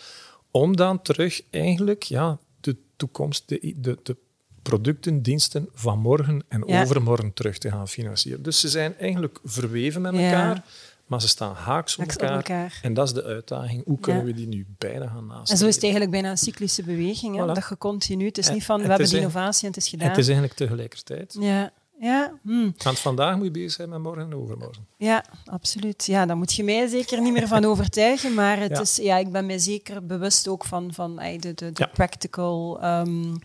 [0.52, 4.18] Om dan terug eigenlijk ja, de toekomst, de, de, de
[4.62, 6.82] producten, diensten van morgen en Ja.
[6.82, 8.44] overmorgen terug te gaan financieren.
[8.44, 10.66] Dus ze zijn eigenlijk verweven met elkaar,
[11.06, 12.36] maar ze staan haaks op Haaks op elkaar.
[12.36, 12.80] elkaar.
[12.82, 13.84] En dat is de uitdaging.
[13.86, 14.28] Hoe kunnen Ja.
[14.28, 15.52] we die nu beide gaan naast?
[15.52, 17.36] En zo is het eigenlijk bijna een cyclische beweging.
[17.36, 17.44] Hè?
[17.44, 17.54] Voilà.
[17.54, 19.90] Dat je continu, het is En- niet van we hebben die innovatie en het is
[19.90, 20.08] gedaan.
[20.10, 21.36] Het is eigenlijk tegelijkertijd.
[21.40, 22.70] Ja, ja, hm.
[22.78, 24.86] Want vandaag moet je bezig zijn met morgen en overmorgen.
[24.98, 26.06] ja, absoluut.
[26.06, 28.34] Ja, daar moet je mij zeker niet meer van overtuigen.
[28.34, 28.82] Maar het Ja.
[28.82, 31.86] is, ja, ik ben mij zeker bewust ook van, van de, de, de Ja.
[31.94, 33.36] practical ehm,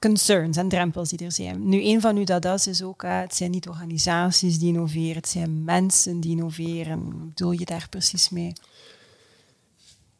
[0.00, 1.68] concerns en drempels die er zijn.
[1.68, 5.28] Nu, een van uw dada's is ook, ah, het zijn niet organisaties die innoveren, het
[5.28, 7.04] zijn mensen die innoveren.
[7.04, 8.52] Wat bedoel je daar precies mee?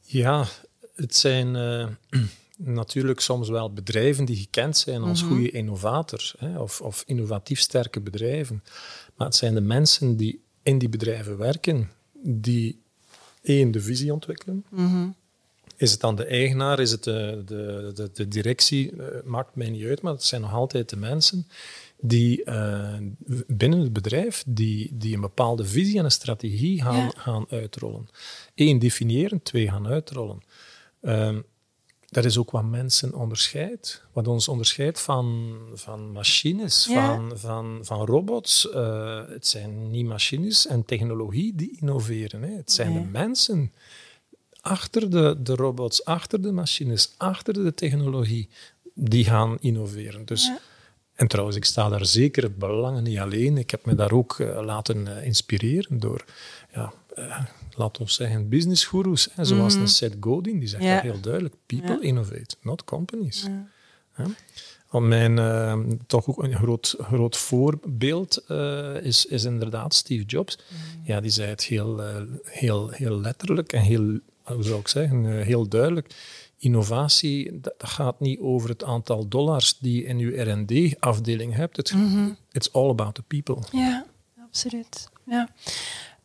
[0.00, 0.46] Ja,
[0.94, 1.86] het zijn eh,
[2.56, 5.32] natuurlijk soms wel bedrijven die gekend zijn als Mhm.
[5.32, 8.62] goede innovators hè, of, of innovatief sterke bedrijven.
[9.16, 11.90] Maar het zijn de mensen die in die bedrijven werken,
[12.22, 12.80] die
[13.42, 14.64] één, de visie ontwikkelen.
[14.68, 15.08] Mhm.
[15.80, 19.70] Is het dan de eigenaar, is het de, de, de, de directie, eh, maakt mij
[19.70, 21.46] niet uit, maar het zijn nog altijd de mensen
[22.00, 22.96] die eh,
[23.46, 27.12] binnen het bedrijf die, die een bepaalde visie en een strategie gaan, Ja.
[27.16, 28.08] gaan uitrollen.
[28.54, 30.40] Eén, definiëren, twee, gaan uitrollen.
[31.00, 31.40] Ehm,
[32.08, 34.04] dat is ook wat mensen onderscheidt.
[34.12, 37.06] Wat ons onderscheidt van, van machines, Ja.
[37.14, 38.70] van, van, van robots.
[38.70, 42.42] Eh, het zijn niet machines en technologie die innoveren.
[42.42, 42.56] Hè.
[42.56, 43.02] Het zijn Nee.
[43.02, 43.72] de mensen
[44.60, 48.48] achter de, de robots, achter de machines, achter de technologie,
[48.94, 50.24] die gaan innoveren.
[50.24, 50.58] Dus, Ja.
[51.14, 53.58] En trouwens, ik sta daar zeker belangen niet alleen.
[53.58, 56.24] Ik heb me daar ook eh, laten eh, inspireren door,
[56.74, 57.40] ja, uh,
[57.76, 59.82] laten we zeggen, businessgoeroes, hè, zoals Mhm.
[59.82, 60.94] een Seth Godin, die zegt Ja.
[60.94, 61.54] dat heel duidelijk.
[61.66, 62.00] People Ja.
[62.02, 63.42] innovate, not companies.
[63.42, 63.66] Ja.
[64.12, 64.24] Hè?
[64.90, 70.58] Want mijn uh, toch ook een groot, groot voorbeeld uh, is, is inderdaad Steve Jobs.
[70.68, 71.12] Mhm.
[71.12, 74.18] Ja, die zei het heel, uh, heel, heel letterlijk en heel,
[74.54, 76.14] hoe zou ik zeggen, heel duidelijk.
[76.56, 81.76] Innovatie, dat, dat, gaat niet over het aantal dollars die je in je R&D-afdeling hebt.
[81.76, 82.36] Het, Mm -hmm.
[82.52, 83.62] It's all about the people.
[83.72, 84.06] Ja,
[84.46, 85.08] absoluut.
[85.24, 85.48] Ja.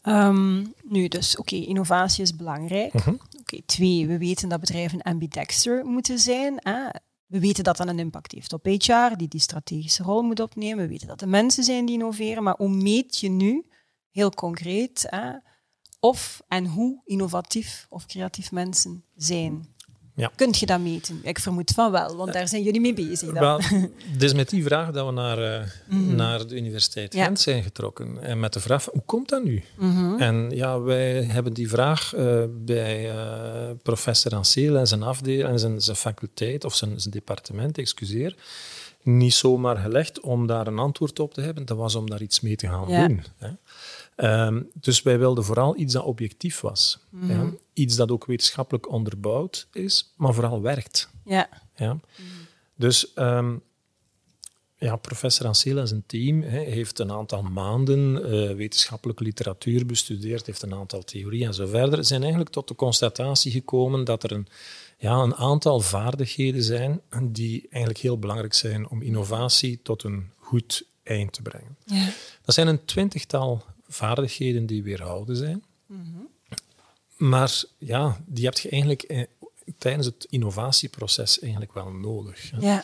[0.07, 2.93] Um, nu, dus oké, okay, innovatie is belangrijk.
[2.93, 3.09] Mhm.
[3.09, 6.59] Oké, okay, twee, we weten dat bedrijven ambidexter moeten zijn.
[6.59, 6.89] Ah,
[7.25, 10.83] We weten dat dat een impact heeft op HR, die die strategische rol moet opnemen.
[10.83, 12.43] We weten dat er mensen zijn die innoveren.
[12.43, 13.65] Maar hoe meet je nu,
[14.11, 15.31] heel concreet, hè,
[16.05, 19.73] of en hoe innovatief of creatief mensen zijn?
[20.15, 20.31] Ja.
[20.35, 21.19] Kunt je dat meten?
[21.23, 23.33] Ik vermoed van wel, want daar zijn jullie mee bezig.
[23.33, 23.39] Dan.
[23.39, 23.59] Wel,
[24.13, 28.21] het is met die vraag dat we naar, uh, naar de Universiteit Gent zijn getrokken.
[28.21, 29.63] En met de vraag, hoe komt dat nu?
[29.77, 35.49] Mm En ja, wij hebben die vraag uh, bij uh, professor Ansel en zijn afdeling
[35.49, 38.35] en zijn, zijn faculteit, of zijn, zijn departement, excuseer,
[39.03, 41.65] niet zomaar gelegd om daar een antwoord op te hebben.
[41.65, 43.07] Dat was om daar iets mee te gaan ja.
[43.07, 43.23] doen.
[43.37, 43.49] Hè.
[44.15, 46.99] Ehm, dus wij wilden vooral iets dat objectief was.
[47.11, 47.43] ja?
[47.43, 47.49] Mhm.
[47.73, 51.09] Iets dat ook wetenschappelijk onderbouwd is, maar vooral werkt.
[51.25, 51.49] Ja.
[51.75, 51.93] ja?
[51.93, 52.01] Mhm.
[52.75, 53.61] Dus um,
[54.77, 60.45] ja, professor Ansel en zijn team he, heeft een aantal maanden uh, wetenschappelijke literatuur bestudeerd,
[60.45, 62.05] heeft een aantal theorieën en zo verder.
[62.05, 64.47] Zijn eigenlijk tot de constatatie gekomen dat er een,
[64.97, 70.85] ja, een aantal vaardigheden zijn die eigenlijk heel belangrijk zijn om innovatie tot een goed
[71.03, 71.77] eind te brengen.
[71.85, 72.09] Ja.
[72.41, 75.63] Dat zijn een twintigtal vaardigheden die weerhouden zijn.
[75.85, 76.27] Mm
[77.17, 79.23] Maar ja, die heb je eigenlijk eh,
[79.77, 82.51] tijdens het innovatieproces eigenlijk wel nodig.
[82.59, 82.83] Ja.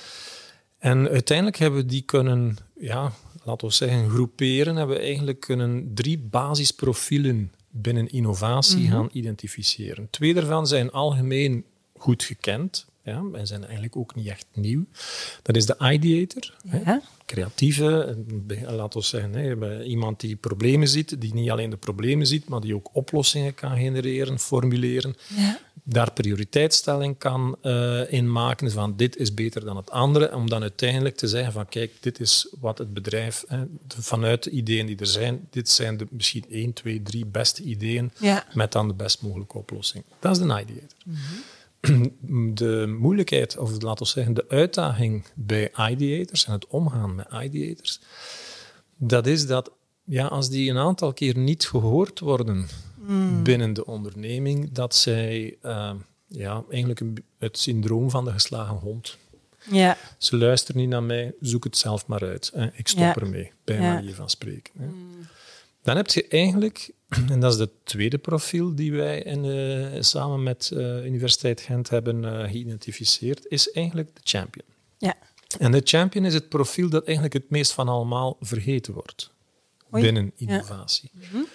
[0.78, 3.12] En uiteindelijk hebben we die kunnen, ja,
[3.44, 4.76] laten we zeggen, groeperen.
[4.76, 8.92] Hebben we eigenlijk kunnen drie basisprofielen binnen innovatie mhm.
[8.92, 10.08] gaan identificeren.
[10.10, 11.66] Twee daarvan zijn algemeen
[11.98, 12.86] goed gekend.
[13.04, 14.86] Ja, wij zijn eigenlijk ook niet echt nieuw.
[15.42, 18.18] Dat is de ideator, hè, creatieve,
[18.68, 22.62] laten we zeggen, hè, iemand die problemen ziet, die niet alleen de problemen ziet, maar
[22.62, 25.60] die ook oplossingen kan genereren, formuleren, ja.
[25.84, 30.62] daar prioriteitsstelling kan uh, in maken van dit is beter dan het andere, om dan
[30.62, 34.98] uiteindelijk te zeggen van kijk, dit is wat het bedrijf, hè, vanuit de ideeën die
[34.98, 38.12] er zijn, dit zijn de misschien één, twee, drie beste ideeën
[38.54, 40.04] met dan de best mogelijke oplossing.
[40.20, 40.98] Dat is de ideator.
[41.04, 41.18] Mm
[42.54, 48.00] de moeilijkheid, of laten we zeggen, de uitdaging bij ideators en het omgaan met ideators,
[48.98, 49.72] dat is dat
[50.04, 52.68] ja, als die een aantal keer niet gehoord worden
[53.06, 53.44] hmm.
[53.44, 55.92] binnen de onderneming, dat zij uh,
[56.28, 59.18] ja, eigenlijk een, het syndroom van de geslagen hond.
[59.70, 59.98] Ja.
[60.18, 62.52] Ze luisteren niet naar mij, zoek het zelf maar uit.
[62.54, 62.70] Hè.
[62.74, 64.74] Ik stop ermee, bij manier van spreken.
[64.78, 64.86] Hè.
[64.86, 65.28] Hmm.
[65.82, 66.92] Dan heb je eigenlijk
[67.30, 71.90] en dat is het tweede profiel die wij in, uh, samen met uh, Universiteit Gent
[71.90, 74.66] hebben uh, geïdentificeerd, is eigenlijk de champion.
[74.98, 75.16] Ja.
[75.60, 79.32] En de champion is het profiel dat eigenlijk het meest van allemaal vergeten wordt
[79.90, 81.10] binnen innovatie.
[81.14, 81.28] Ja.
[81.32, 81.46] Mm -hmm.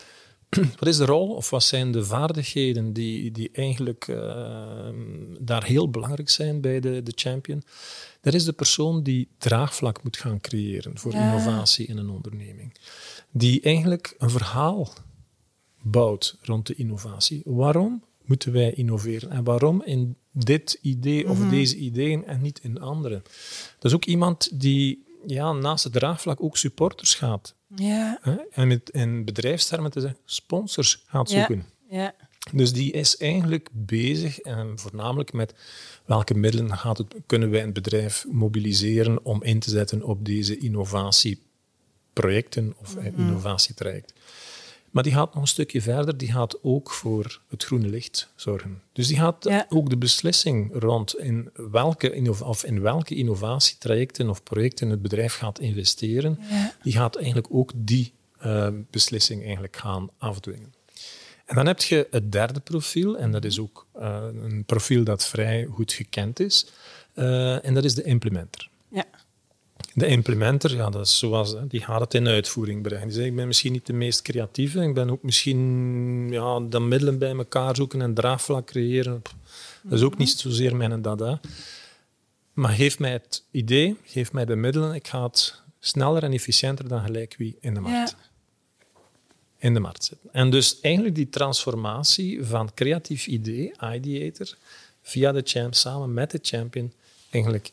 [0.78, 4.06] Wat is de rol of wat zijn de vaardigheden die, die eigenlijk
[5.38, 7.62] daar heel belangrijk zijn bij de, de champion?
[8.26, 12.74] Dat is de persoon die draagvlak moet gaan creëren voor innovatie in een onderneming.
[13.30, 14.92] Die eigenlijk een verhaal
[15.82, 17.42] bouwt rond de innovatie.
[17.44, 21.50] Waarom moeten wij innoveren en waarom in dit idee of mhm.
[21.50, 23.22] deze ideeën en niet in andere?
[23.78, 27.54] Dat is ook iemand die ja, naast het draagvlak ook supporters gaat.
[27.76, 28.18] Ja.
[28.20, 28.36] Hè?
[28.50, 31.66] En met in bedrijfstermen te zeggen, sponsors gaat zoeken.
[31.90, 32.00] Ja.
[32.00, 32.14] ja.
[32.52, 35.54] Dus die is eigenlijk bezig en voornamelijk met
[36.04, 40.58] welke middelen gaat het, kunnen wij een bedrijf mobiliseren om in te zetten op deze
[40.58, 44.12] innovatieprojecten of mm innovatietraject.
[44.90, 48.82] Maar die gaat nog een stukje verder, die gaat ook voor het groene licht zorgen.
[48.92, 54.90] Dus die gaat ook de beslissing rond in welke, of in welke innovatietrajecten of projecten
[54.90, 56.38] het bedrijf gaat investeren,
[56.82, 58.12] die gaat eigenlijk ook die
[58.44, 60.75] uh, beslissing eigenlijk gaan afdwingen.
[61.46, 65.26] En dan heb je het derde profiel, en dat is ook uh, een profiel dat
[65.26, 66.66] vrij goed gekend is,
[67.14, 68.68] uh, en dat is de implementer.
[68.88, 69.04] Ja.
[69.94, 73.06] De implementer, ja, dat is zoals, die gaat het in uitvoering brengen.
[73.06, 76.80] Die zegt, ik ben misschien niet de meest creatieve, ik ben ook misschien ja, de
[76.80, 79.22] middelen bij elkaar zoeken en draagvlak creëren.
[79.82, 81.40] Dat is ook niet zozeer mijn dada.
[82.52, 86.88] Maar geef mij het idee, geef mij de middelen, ik ga het sneller en efficiënter
[86.88, 88.16] dan gelijk wie in de markt.
[89.58, 90.28] In de markt zetten.
[90.32, 94.56] En dus eigenlijk die transformatie van creatief idee, ideator,
[95.02, 96.92] via de champ, samen met de champion,
[97.30, 97.72] eigenlijk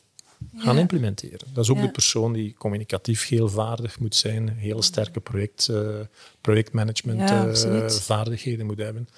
[0.56, 1.48] gaan implementeren.
[1.52, 6.00] Dat is ook de persoon die communicatief heel vaardig moet zijn, heel sterke project, uh,
[6.40, 9.08] projectmanagement uh, vaardigheden moet hebben.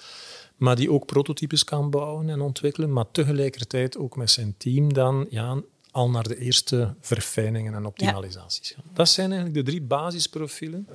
[0.55, 5.27] Maar die ook prototypes kan bouwen en ontwikkelen, maar tegelijkertijd ook met zijn team dan
[5.29, 8.83] ja, al naar de eerste verfijningen en optimalisaties gaan.
[8.93, 10.87] Dat zijn eigenlijk de drie basisprofielen.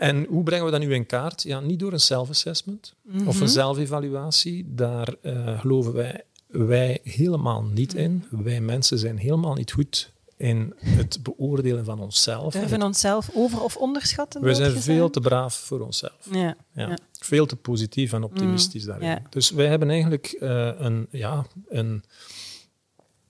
[0.00, 1.42] En hoe brengen we dat nu in kaart?
[1.42, 3.46] Ja, niet door een self-assessment of een mhm.
[3.46, 4.74] zelfevaluatie.
[4.74, 8.24] Daar uh, geloven wij wij helemaal niet in.
[8.30, 12.52] Wij mensen zijn helemaal niet goed in het beoordelen van onszelf.
[12.52, 14.42] We Durven onszelf over- of onderschatten?
[14.42, 16.28] We zijn veel te braaf voor onszelf.
[16.32, 16.98] Ja, ja.
[17.12, 19.26] Veel te positief en optimistisch mm, daarin.
[19.30, 22.04] Dus wij hebben eigenlijk uh, een, ja, een,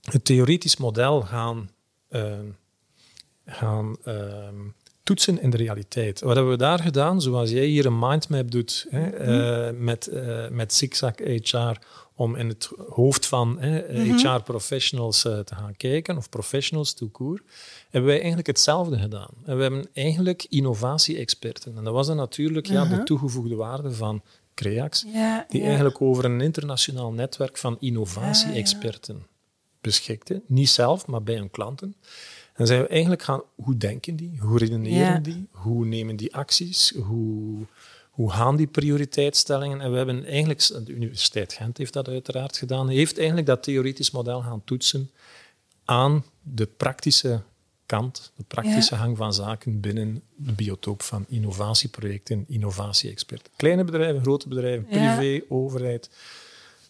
[0.02, 1.70] het theoretisch model gaan,
[2.10, 2.38] uh,
[3.46, 4.48] gaan uh,
[5.10, 6.20] toetsen in de realiteit.
[6.20, 7.20] Wat hebben we daar gedaan?
[7.20, 9.28] Zoals jij hier een mindmap doet hè,
[9.70, 11.78] uh, met, uh, met Zigzag HR
[12.14, 14.16] om in het hoofd van mm-hmm.
[14.16, 17.42] HR-professionals te gaan kijken, of professionals to court,
[17.82, 19.30] hebben wij eigenlijk hetzelfde gedaan.
[19.44, 21.76] En we hebben eigenlijk innovatie-experten.
[21.76, 24.22] En dat was dan natuurlijk ja, de toegevoegde waarde van
[24.54, 25.66] CREAX, ja, die ja.
[25.66, 29.26] eigenlijk over een internationaal netwerk van innovatie-experten
[29.80, 30.42] beschikte.
[30.46, 31.94] Niet zelf, maar bij hun klanten.
[32.60, 34.38] En zijn we eigenlijk gaan, hoe denken die?
[34.38, 35.46] Hoe redeneren die?
[35.50, 36.92] Hoe nemen die acties?
[36.96, 37.66] Hoe,
[38.10, 39.80] hoe gaan die prioriteitsstellingen?
[39.80, 44.10] En we hebben eigenlijk, de Universiteit Gent heeft dat uiteraard gedaan, heeft eigenlijk dat theoretisch
[44.10, 45.10] model gaan toetsen
[45.84, 47.42] aan de praktische
[47.86, 53.52] kant, de praktische hang van zaken binnen de biotoop van innovatieprojecten, innovatie-experten.
[53.56, 56.10] Kleine bedrijven, grote bedrijven, privé, overheid,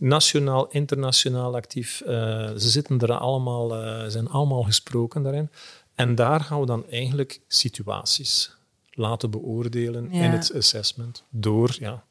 [0.00, 2.02] nationaal, internationaal actief.
[2.06, 2.08] Uh,
[2.50, 5.50] ze zitten er allemaal, uh, zijn allemaal gesproken daarin.
[5.94, 8.54] En daar gaan we dan eigenlijk situaties
[8.90, 10.24] laten beoordelen Ja.
[10.24, 12.04] in het assessment door ja,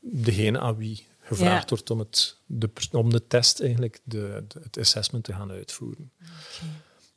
[0.00, 1.68] degene aan wie gevraagd Ja.
[1.68, 6.10] wordt om, het, de, om de test, eigenlijk de, de- het assessment te gaan uitvoeren.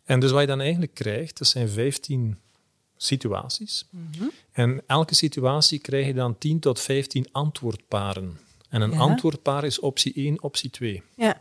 [0.04, 2.38] En dus wat je dan eigenlijk krijgt, dat zijn 15
[2.98, 3.86] situaties.
[4.52, 8.38] En elke situatie krijg je dan 10 tot 15 antwoordparen.
[8.70, 8.98] En een Ja.
[8.98, 11.04] antwoordpaar is optie 1, optie 2.
[11.16, 11.40] Ja.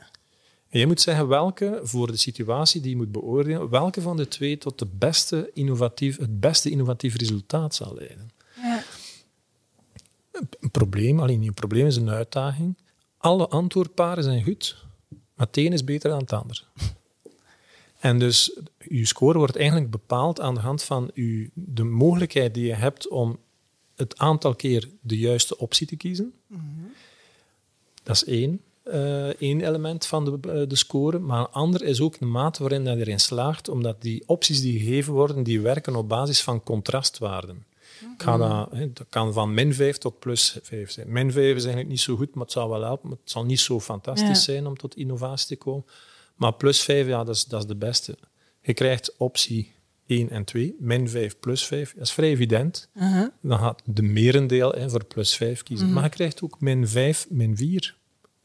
[0.69, 4.29] En je moet zeggen welke, voor de situatie die je moet beoordelen, welke van de
[4.29, 8.31] twee tot de beste innovatief, het beste innovatief resultaat zal leiden.
[8.62, 8.83] Ja.
[10.61, 12.77] Een probleem, alleen niet een probleem, is een uitdaging.
[13.19, 16.65] Alle antwoordparen zijn goed, maar het een is beter dan het ander.
[18.01, 22.67] En dus je score wordt eigenlijk bepaald aan de hand van uw, de mogelijkheid die
[22.67, 23.39] je hebt om
[23.95, 26.33] het aantal keer de juiste optie te kiezen.
[28.07, 31.19] Dat is één, eh, één element van de, eh, de score.
[31.19, 34.61] Maar een ander is ook de mate waarin dat je erin slaagt, omdat die opties
[34.61, 37.64] die gegeven worden, die werken op basis van contrastwaarden.
[38.16, 41.12] Ik ga dat, kan van min 5 tot plus 5 zijn.
[41.12, 43.09] Min 5 is eigenlijk niet zo goed, maar het zal wel helpen.
[43.09, 44.35] Maar het zal niet zo fantastisch Ja.
[44.35, 45.85] zijn om tot innovatie te komen.
[46.35, 48.19] Maar plus 5, ja, dat is, dat is de beste.
[48.62, 49.73] Je krijgt optie
[50.07, 51.92] 1 en 2, min 5 plus 5.
[51.95, 52.88] Dat is vrij evident.
[52.97, 53.29] Uh-huh.
[53.40, 55.92] Dan gaat de merendeel hè, voor plus 5 kiezen.
[55.92, 57.97] Maar je krijgt ook min 5, min 4.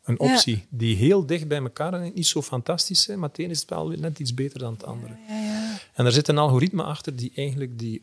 [0.03, 0.33] Een Ja.
[0.33, 3.65] optie die heel dicht bij elkaar en niet zo fantastisch zijn, maar het ene is
[3.67, 5.13] wel net iets beter dan het andere.
[5.27, 5.77] Ja, ja.
[5.93, 8.01] En er zit een algoritme achter die eigenlijk die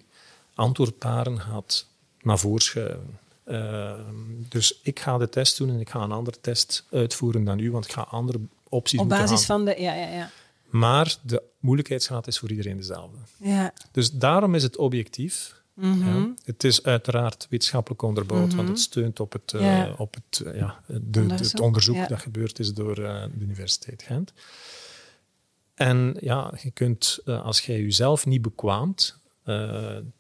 [0.55, 1.87] antwoordparen gaat
[2.23, 3.19] naar voren schuiven.
[3.47, 3.93] Uh,
[4.49, 7.71] dus ik ga de test doen en ik ga een andere test uitvoeren dan u,
[7.71, 9.57] want ik ga andere opties Op basis gaan.
[9.57, 9.81] van de...
[9.83, 10.31] Ja, ja, ja.
[10.69, 13.17] Maar de moeilijkheidsgraad is voor iedereen dezelfde.
[13.37, 13.73] ja.
[13.93, 15.57] Dus daarom is het objectief.
[15.75, 16.17] Mhm.
[16.17, 16.35] Ja.
[16.45, 19.95] Het is uiteraard wetenschappelijk onderbouwd, want het steunt op het, uh, Ja.
[19.97, 24.03] op het, uh, ja, de, Onderzoek, het onderzoek dat gebeurd is door uh, de Universiteit
[24.03, 24.33] Gent.
[25.75, 29.17] En ja, je kunt, als jij jezelf niet bekwaamt,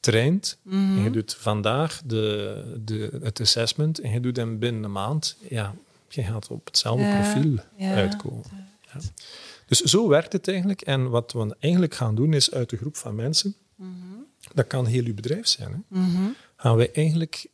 [0.01, 0.77] traint, Mhm.
[0.97, 5.37] en je doet vandaag de, de, het assessment en je doet hem binnen een maand,
[5.49, 5.75] ja,
[6.09, 7.95] je gaat op hetzelfde profiel ja.
[7.95, 8.45] uitkomen.
[8.93, 9.01] Ja.
[9.67, 10.81] Dus zo werkt het eigenlijk.
[10.81, 13.55] En wat we eigenlijk gaan doen, is uit de groep van mensen,
[14.55, 16.23] dat kan heel uw bedrijf zijn, hè, Mhm.
[16.57, 17.47] gaan wij eigenlijk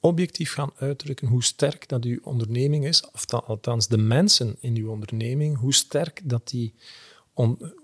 [0.00, 4.90] objectief gaan uitdrukken hoe sterk dat uw onderneming is, of althans de mensen in uw
[4.90, 6.74] onderneming, hoe sterk dat die,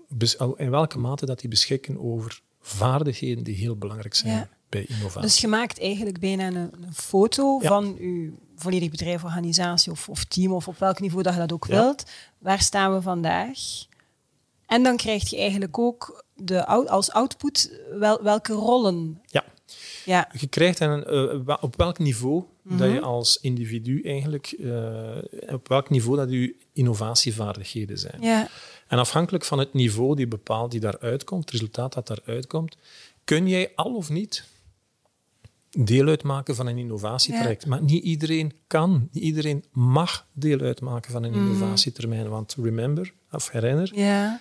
[0.07, 4.49] bes- in welke mate dat die beschikken over vaardigheden die heel belangrijk zijn Ja.
[4.69, 5.21] Bij innovatie.
[5.21, 7.67] Dus je maakt eigenlijk bijna een, een foto Ja.
[7.67, 11.51] van je volledig bedrijf, organisatie of, of team, of op welk niveau dat je dat
[11.53, 12.03] ook wilt.
[12.37, 13.57] Waar staan we vandaag?
[14.65, 19.21] En dan krijg je eigenlijk ook de, als output wel, welke rollen.
[19.25, 19.43] ja.
[20.05, 22.93] Ja, Je krijgt een, eh, op welk niveau dat Mhm.
[22.93, 25.17] je als individu eigenlijk, eh,
[25.53, 28.21] op welk niveau dat je innovatievaardigheden zijn.
[28.21, 28.47] ja,
[28.87, 32.77] En afhankelijk van het niveau die bepaalt, die daaruit komt, het resultaat dat daaruit komt,
[33.23, 34.43] kun jij al of niet
[35.85, 37.65] deel uitmaken van een innovatietraject.
[37.65, 41.39] Maar niet iedereen kan, niet iedereen mag deel uitmaken van een Mhm.
[41.39, 42.29] innovatietermijn.
[42.29, 44.39] Want remember, of herinner, ja,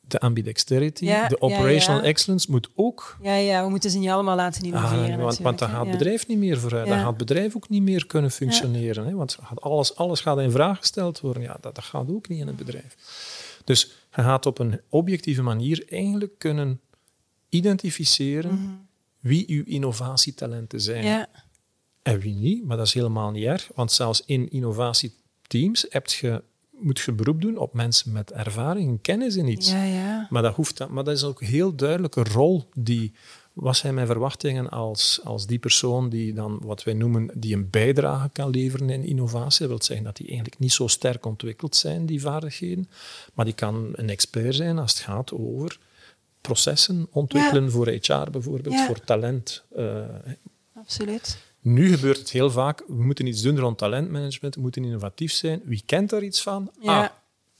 [0.00, 4.36] de ambidexterity, Ja, de operational excellence moet ook ja, ja, we moeten ze niet allemaal
[4.36, 5.12] laten innoveren.
[5.14, 6.88] Ah, want, want dan gaat het bedrijf niet meer vooruit.
[6.88, 9.06] Dan gaat het bedrijf ook niet meer kunnen functioneren.
[9.06, 9.14] Hè?
[9.14, 11.42] Want alles, alles gaat in vraag gesteld worden.
[11.42, 12.96] Ja, dat, dat gaat ook niet in het bedrijf.
[13.64, 13.80] Dus
[14.16, 16.80] je gaat op een objectieve manier eigenlijk kunnen
[17.48, 18.88] identificeren
[19.24, 21.04] wie uw innovatietalenten zijn.
[21.04, 21.28] Ja,
[22.02, 23.70] En wie niet, maar dat is helemaal niet erg.
[23.74, 29.00] Want zelfs in innovatieteams heb je, moet je beroep doen op mensen met ervaring en
[29.00, 29.70] kennis in iets.
[29.70, 30.26] ja, ja.
[30.30, 33.12] Maar dat, hoeft, maar dat is ook een heel duidelijke rol die
[33.52, 37.70] wat zijn mijn verwachtingen als, als die persoon die dan wat wij noemen, die een
[37.70, 39.58] bijdrage kan leveren in innovatie.
[39.58, 42.88] Dat wil zeggen dat die eigenlijk niet zo sterk ontwikkeld zijn, die vaardigheden.
[43.34, 45.78] Maar die kan een expert zijn als het gaat over
[46.48, 49.64] processen ontwikkelen voor HR bijvoorbeeld, voor talent.
[49.76, 49.98] Uh,
[50.74, 51.38] Absoluut.
[51.60, 55.60] Nu gebeurt het heel vaak, we moeten iets doen rond talentmanagement, we moeten innovatief zijn.
[55.64, 56.70] Wie kent daar iets van?
[56.80, 57.02] Ja.
[57.02, 57.08] Ah,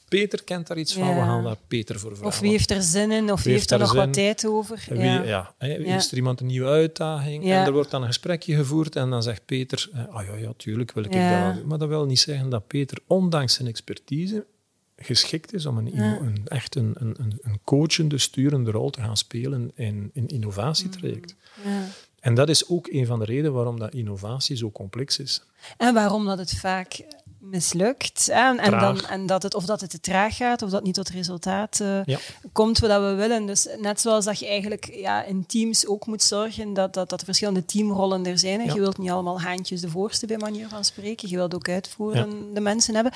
[0.09, 2.27] Peter kent daar iets van, we gaan daar Peter voor vragen.
[2.27, 4.85] Of wie heeft er zin in, of wie, heeft er nog wat tijd over.
[4.88, 5.55] Wie, ja.
[5.59, 5.66] ja.
[5.97, 7.44] Is er iemand een nieuwe uitdaging?
[7.44, 10.92] En er wordt dan een gesprekje gevoerd en dan zegt Peter, ah ja, ja, tuurlijk
[10.92, 11.66] wil ik dat wel doen.
[11.66, 14.47] Maar dat wil niet zeggen dat Peter, ondanks zijn expertise,
[14.96, 19.72] geschikt is om een, een echt een, een, een coachende, sturende rol te gaan spelen
[19.74, 21.35] in een innovatietraject.
[21.64, 21.87] Ja.
[22.20, 25.42] En dat is ook een van de redenen waarom dat innovatie zo complex is.
[25.76, 27.04] En waarom dat het vaak
[27.38, 28.28] mislukt.
[28.28, 30.94] En, en, dan, en dat het, of dat het te traag gaat, of dat niet
[30.94, 32.16] tot resultaat uh,
[32.52, 33.46] komt wat we willen.
[33.46, 37.18] Dus net zoals dat je eigenlijk ja, in teams ook moet zorgen dat, dat, dat
[37.20, 38.64] er verschillende teamrollen er zijn.
[38.64, 41.28] Je wilt niet allemaal haantjes de voorste bij manier van spreken.
[41.28, 43.12] Je wilt ook uitvoeren de mensen hebben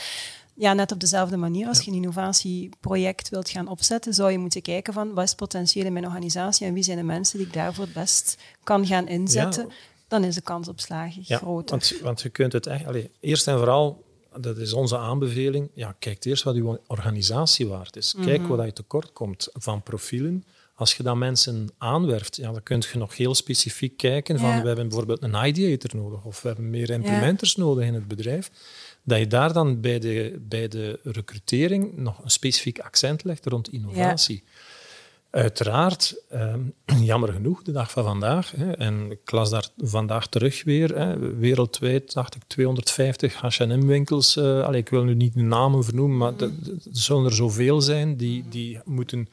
[0.59, 1.67] ja, net op dezelfde manier.
[1.67, 5.87] Als je een innovatieproject wilt gaan opzetten, zou je moeten kijken van wat is potentieel
[5.87, 9.09] in mijn organisatie en wie zijn de mensen die ik daarvoor het best kan gaan
[9.09, 9.69] inzetten.
[10.09, 11.71] Dan is de kans op slagen ja, groter.
[11.71, 14.05] Want, want je kunt het echt, allez, eerst en vooral,
[14.41, 18.15] dat is onze aanbeveling, ja, kijk eerst wat je organisatie waard is.
[18.25, 20.45] Kijk mm wat je tekort komt van profielen.
[20.75, 24.67] Als je dan mensen aanwerft, ja, dan kun je nog heel specifiek kijken van we
[24.67, 28.51] hebben bijvoorbeeld een ideator nodig of we hebben meer implementers nodig in het bedrijf
[29.09, 33.73] dat je daar dan bij de, bij de recrutering nog een specifiek accent legt rond
[33.73, 34.45] innovatie.
[35.31, 36.61] Uiteraard, ehm,
[37.11, 41.19] jammer genoeg, de dag van vandaag, hè, en ik las daar vandaag terug weer, hè,
[41.19, 46.51] wereldwijd dacht ik 250 H&M-winkels, uh, ik wil nu niet de namen vernoemen, maar er
[46.91, 49.29] zullen er zoveel zijn die, die moeten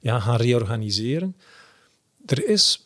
[0.00, 1.36] ja, gaan reorganiseren.
[2.26, 2.83] Er is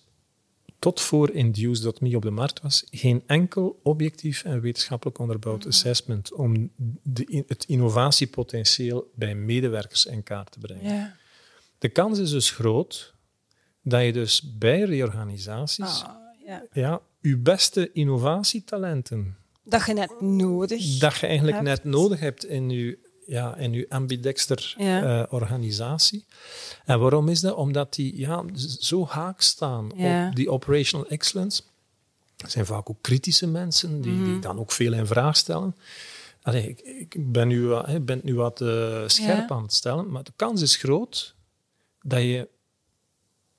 [0.78, 5.68] tot voor Induce.me op de markt was, geen enkel objectief en wetenschappelijk onderbouwd mhm.
[5.68, 6.70] assessment om
[7.02, 10.94] de, het innovatiepotentieel bij medewerkers in kaart te brengen.
[10.94, 11.16] Ja.
[11.78, 13.14] De kans is dus groot
[13.82, 16.14] dat je dus bij reorganisaties ah,
[16.46, 16.64] ja.
[16.72, 19.36] ja, je beste innovatietalenten...
[19.62, 23.84] Dat je net nodig Dat je eigenlijk net nodig hebt in je ja, in uw
[23.88, 26.24] ambidexter eh, organisatie.
[26.84, 27.54] En waarom is dat?
[27.54, 28.44] Omdat die ja,
[28.80, 31.62] zo haak staan op die operational excellence.
[32.36, 34.40] Dat zijn vaak ook kritische mensen die, die mhm.
[34.40, 35.76] dan ook veel in vraag stellen.
[36.42, 40.22] Allee, ik, ik, ben nu, ik ben nu wat uh, scherp aan het stellen, maar
[40.22, 41.34] de kans is groot
[42.02, 42.48] dat je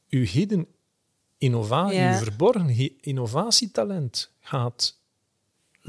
[0.07, 0.67] je hidden
[1.37, 4.98] innovatie, je verborgen innovatietalent gaat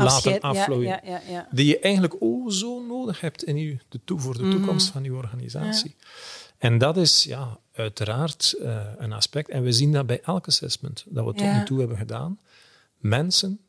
[0.02, 1.00] laten afvloeien.
[1.04, 4.42] Ja, ja, die je eigenlijk oh zo nodig hebt in je, de toe, voor de
[4.42, 4.50] mhm.
[4.50, 5.96] toekomst van je organisatie.
[6.58, 9.48] En dat is ja, uiteraard uh, een aspect.
[9.48, 12.38] En we zien dat bij elk assessment dat we tot nu toe hebben gedaan.
[12.96, 13.60] Mensen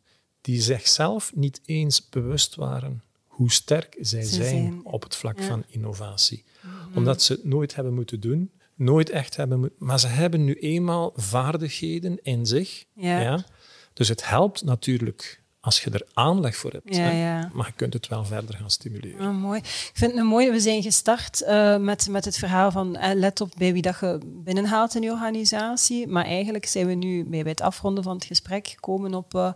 [0.41, 6.43] die zichzelf niet eens bewust waren hoe sterk zij zijn, op het vlak van innovatie.
[6.61, 6.97] Mhm.
[6.97, 9.77] Omdat ze het nooit hebben moeten doen, nooit echt hebben moeten...
[9.85, 12.85] Maar ze hebben nu eenmaal vaardigheden in zich.
[12.93, 13.45] Ja.
[13.93, 16.95] Dus het helpt natuurlijk als je er aanleg voor hebt.
[16.95, 17.49] Ja, ja.
[17.53, 19.27] Maar je kunt het wel verder gaan stimuleren.
[19.27, 19.59] Oh, mooi.
[19.59, 20.51] Ik vind het mooi.
[20.51, 23.99] We zijn gestart uh, met, met het verhaal van uh, let op bij wie dat
[23.99, 26.07] je binnenhaalt in je organisatie.
[26.07, 29.33] Maar eigenlijk zijn we nu bij, bij het afronden van het gesprek gekomen op...
[29.33, 29.51] Uh,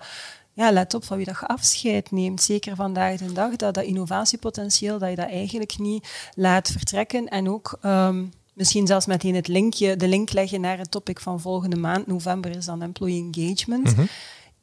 [0.54, 2.42] ja, let op van wie dat je afscheid neemt.
[2.42, 7.28] Zeker vandaag de dag, dat, dat innovatiepotentieel, dat je dat eigenlijk niet laat vertrekken.
[7.28, 7.78] En ook...
[7.86, 12.08] Um, misschien zelfs meteen het linkje, de link leggen naar het topic van volgende maand.
[12.08, 13.98] November is dan employee engagement.
[13.98, 14.08] Mm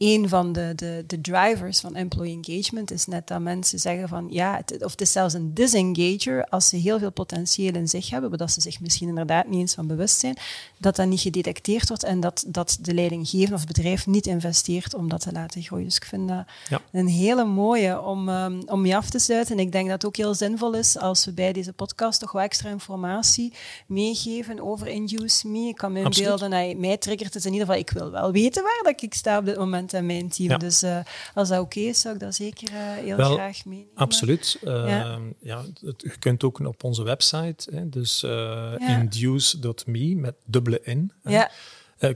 [0.03, 4.27] een van de, de, de drivers van employee engagement is net dat mensen zeggen van
[4.31, 8.11] ja, het, of het is zelfs een disengager als ze heel veel potentieel in zich
[8.11, 10.37] hebben, maar dat ze zich misschien inderdaad niet eens van bewust zijn,
[10.79, 14.95] dat dat niet gedetecteerd wordt en dat, dat de leidinggevende of het bedrijf niet investeert
[14.95, 15.85] om dat te laten groeien.
[15.85, 16.45] Dus ik vind dat
[16.93, 19.59] een hele mooie om, um, om je af te sluiten.
[19.59, 22.33] En ik denk dat het ook heel zinvol is als we bij deze podcast toch
[22.33, 23.53] wat extra informatie
[23.87, 25.69] meegeven over Induce Me.
[25.69, 28.81] Ik kan me inbeelden, mij triggert het in ieder geval, ik wil wel weten waar
[28.83, 30.59] dat ik sta op dit moment en mijn team.
[30.59, 30.99] Dus uh,
[31.35, 33.91] als dat oké is, zou ik dat zeker uh, heel Wel, graag meenemen.
[33.95, 34.59] Absoluut.
[34.65, 35.19] Uh, ja.
[35.41, 38.79] ja het, je kunt ook op onze website, hè, dus ja.
[38.79, 41.51] induce.me met dubbele N, ja.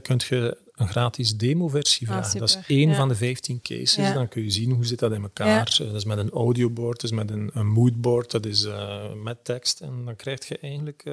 [0.01, 2.39] kunt je een gratis demo-versie ah, vragen.
[2.39, 4.13] dat is één van de 15 cases.
[4.13, 5.75] Dan kun je zien hoe zit dat in elkaar.
[5.77, 8.67] Dat is met een audioboard, dat is met een, een moodboard, dat is
[9.23, 9.79] met tekst.
[9.79, 11.03] En dan krijg je eigenlijk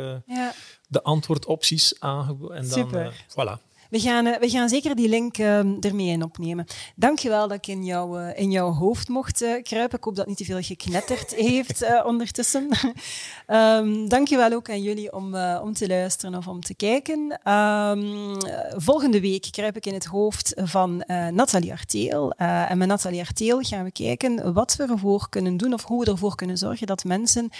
[0.87, 2.57] de antwoordopties aangeboden.
[2.57, 3.74] En dan, voilà.
[3.95, 6.67] We gaan, we gaan zeker die link ehm, ermee in opnemen.
[6.97, 9.99] Dankjewel dat ik in, jou, in jouw hoofd mocht kruipen.
[9.99, 12.69] Ik hoop dat niet te veel geknetterd heeft ondertussen.
[13.47, 17.19] um, dankjewel ook aan jullie om, om te luisteren of om te kijken.
[17.53, 18.37] Um,
[18.77, 22.31] volgende week kruip ik in het hoofd van Nathalie Arteel.
[22.33, 26.11] en met Nathalie Arteel gaan we kijken wat we ervoor kunnen doen of hoe we
[26.11, 27.51] ervoor kunnen zorgen dat mensen,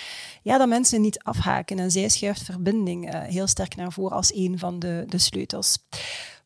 [0.43, 1.79] ja, dat mensen niet afhaken.
[1.79, 5.79] En zij schuift verbinding uh, heel sterk naar voren als een van de, de sleutels.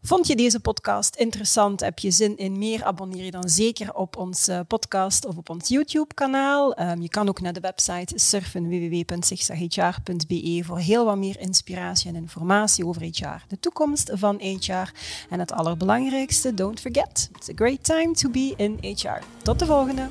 [0.03, 1.80] Vond je deze podcast interessant?
[1.80, 2.84] Heb je zin in meer?
[2.84, 6.80] Abonneer je dan zeker op ons uh, podcast of op ons YouTube-kanaal.
[6.80, 12.16] Um, je kan ook naar de website surfen www.zigzaghr.be voor heel wat meer inspiratie en
[12.16, 14.92] informatie over HR, de toekomst van HR.
[15.30, 19.22] En het allerbelangrijkste, don't forget, it's a great time to be in HR.
[19.42, 20.09] Tot de volgende!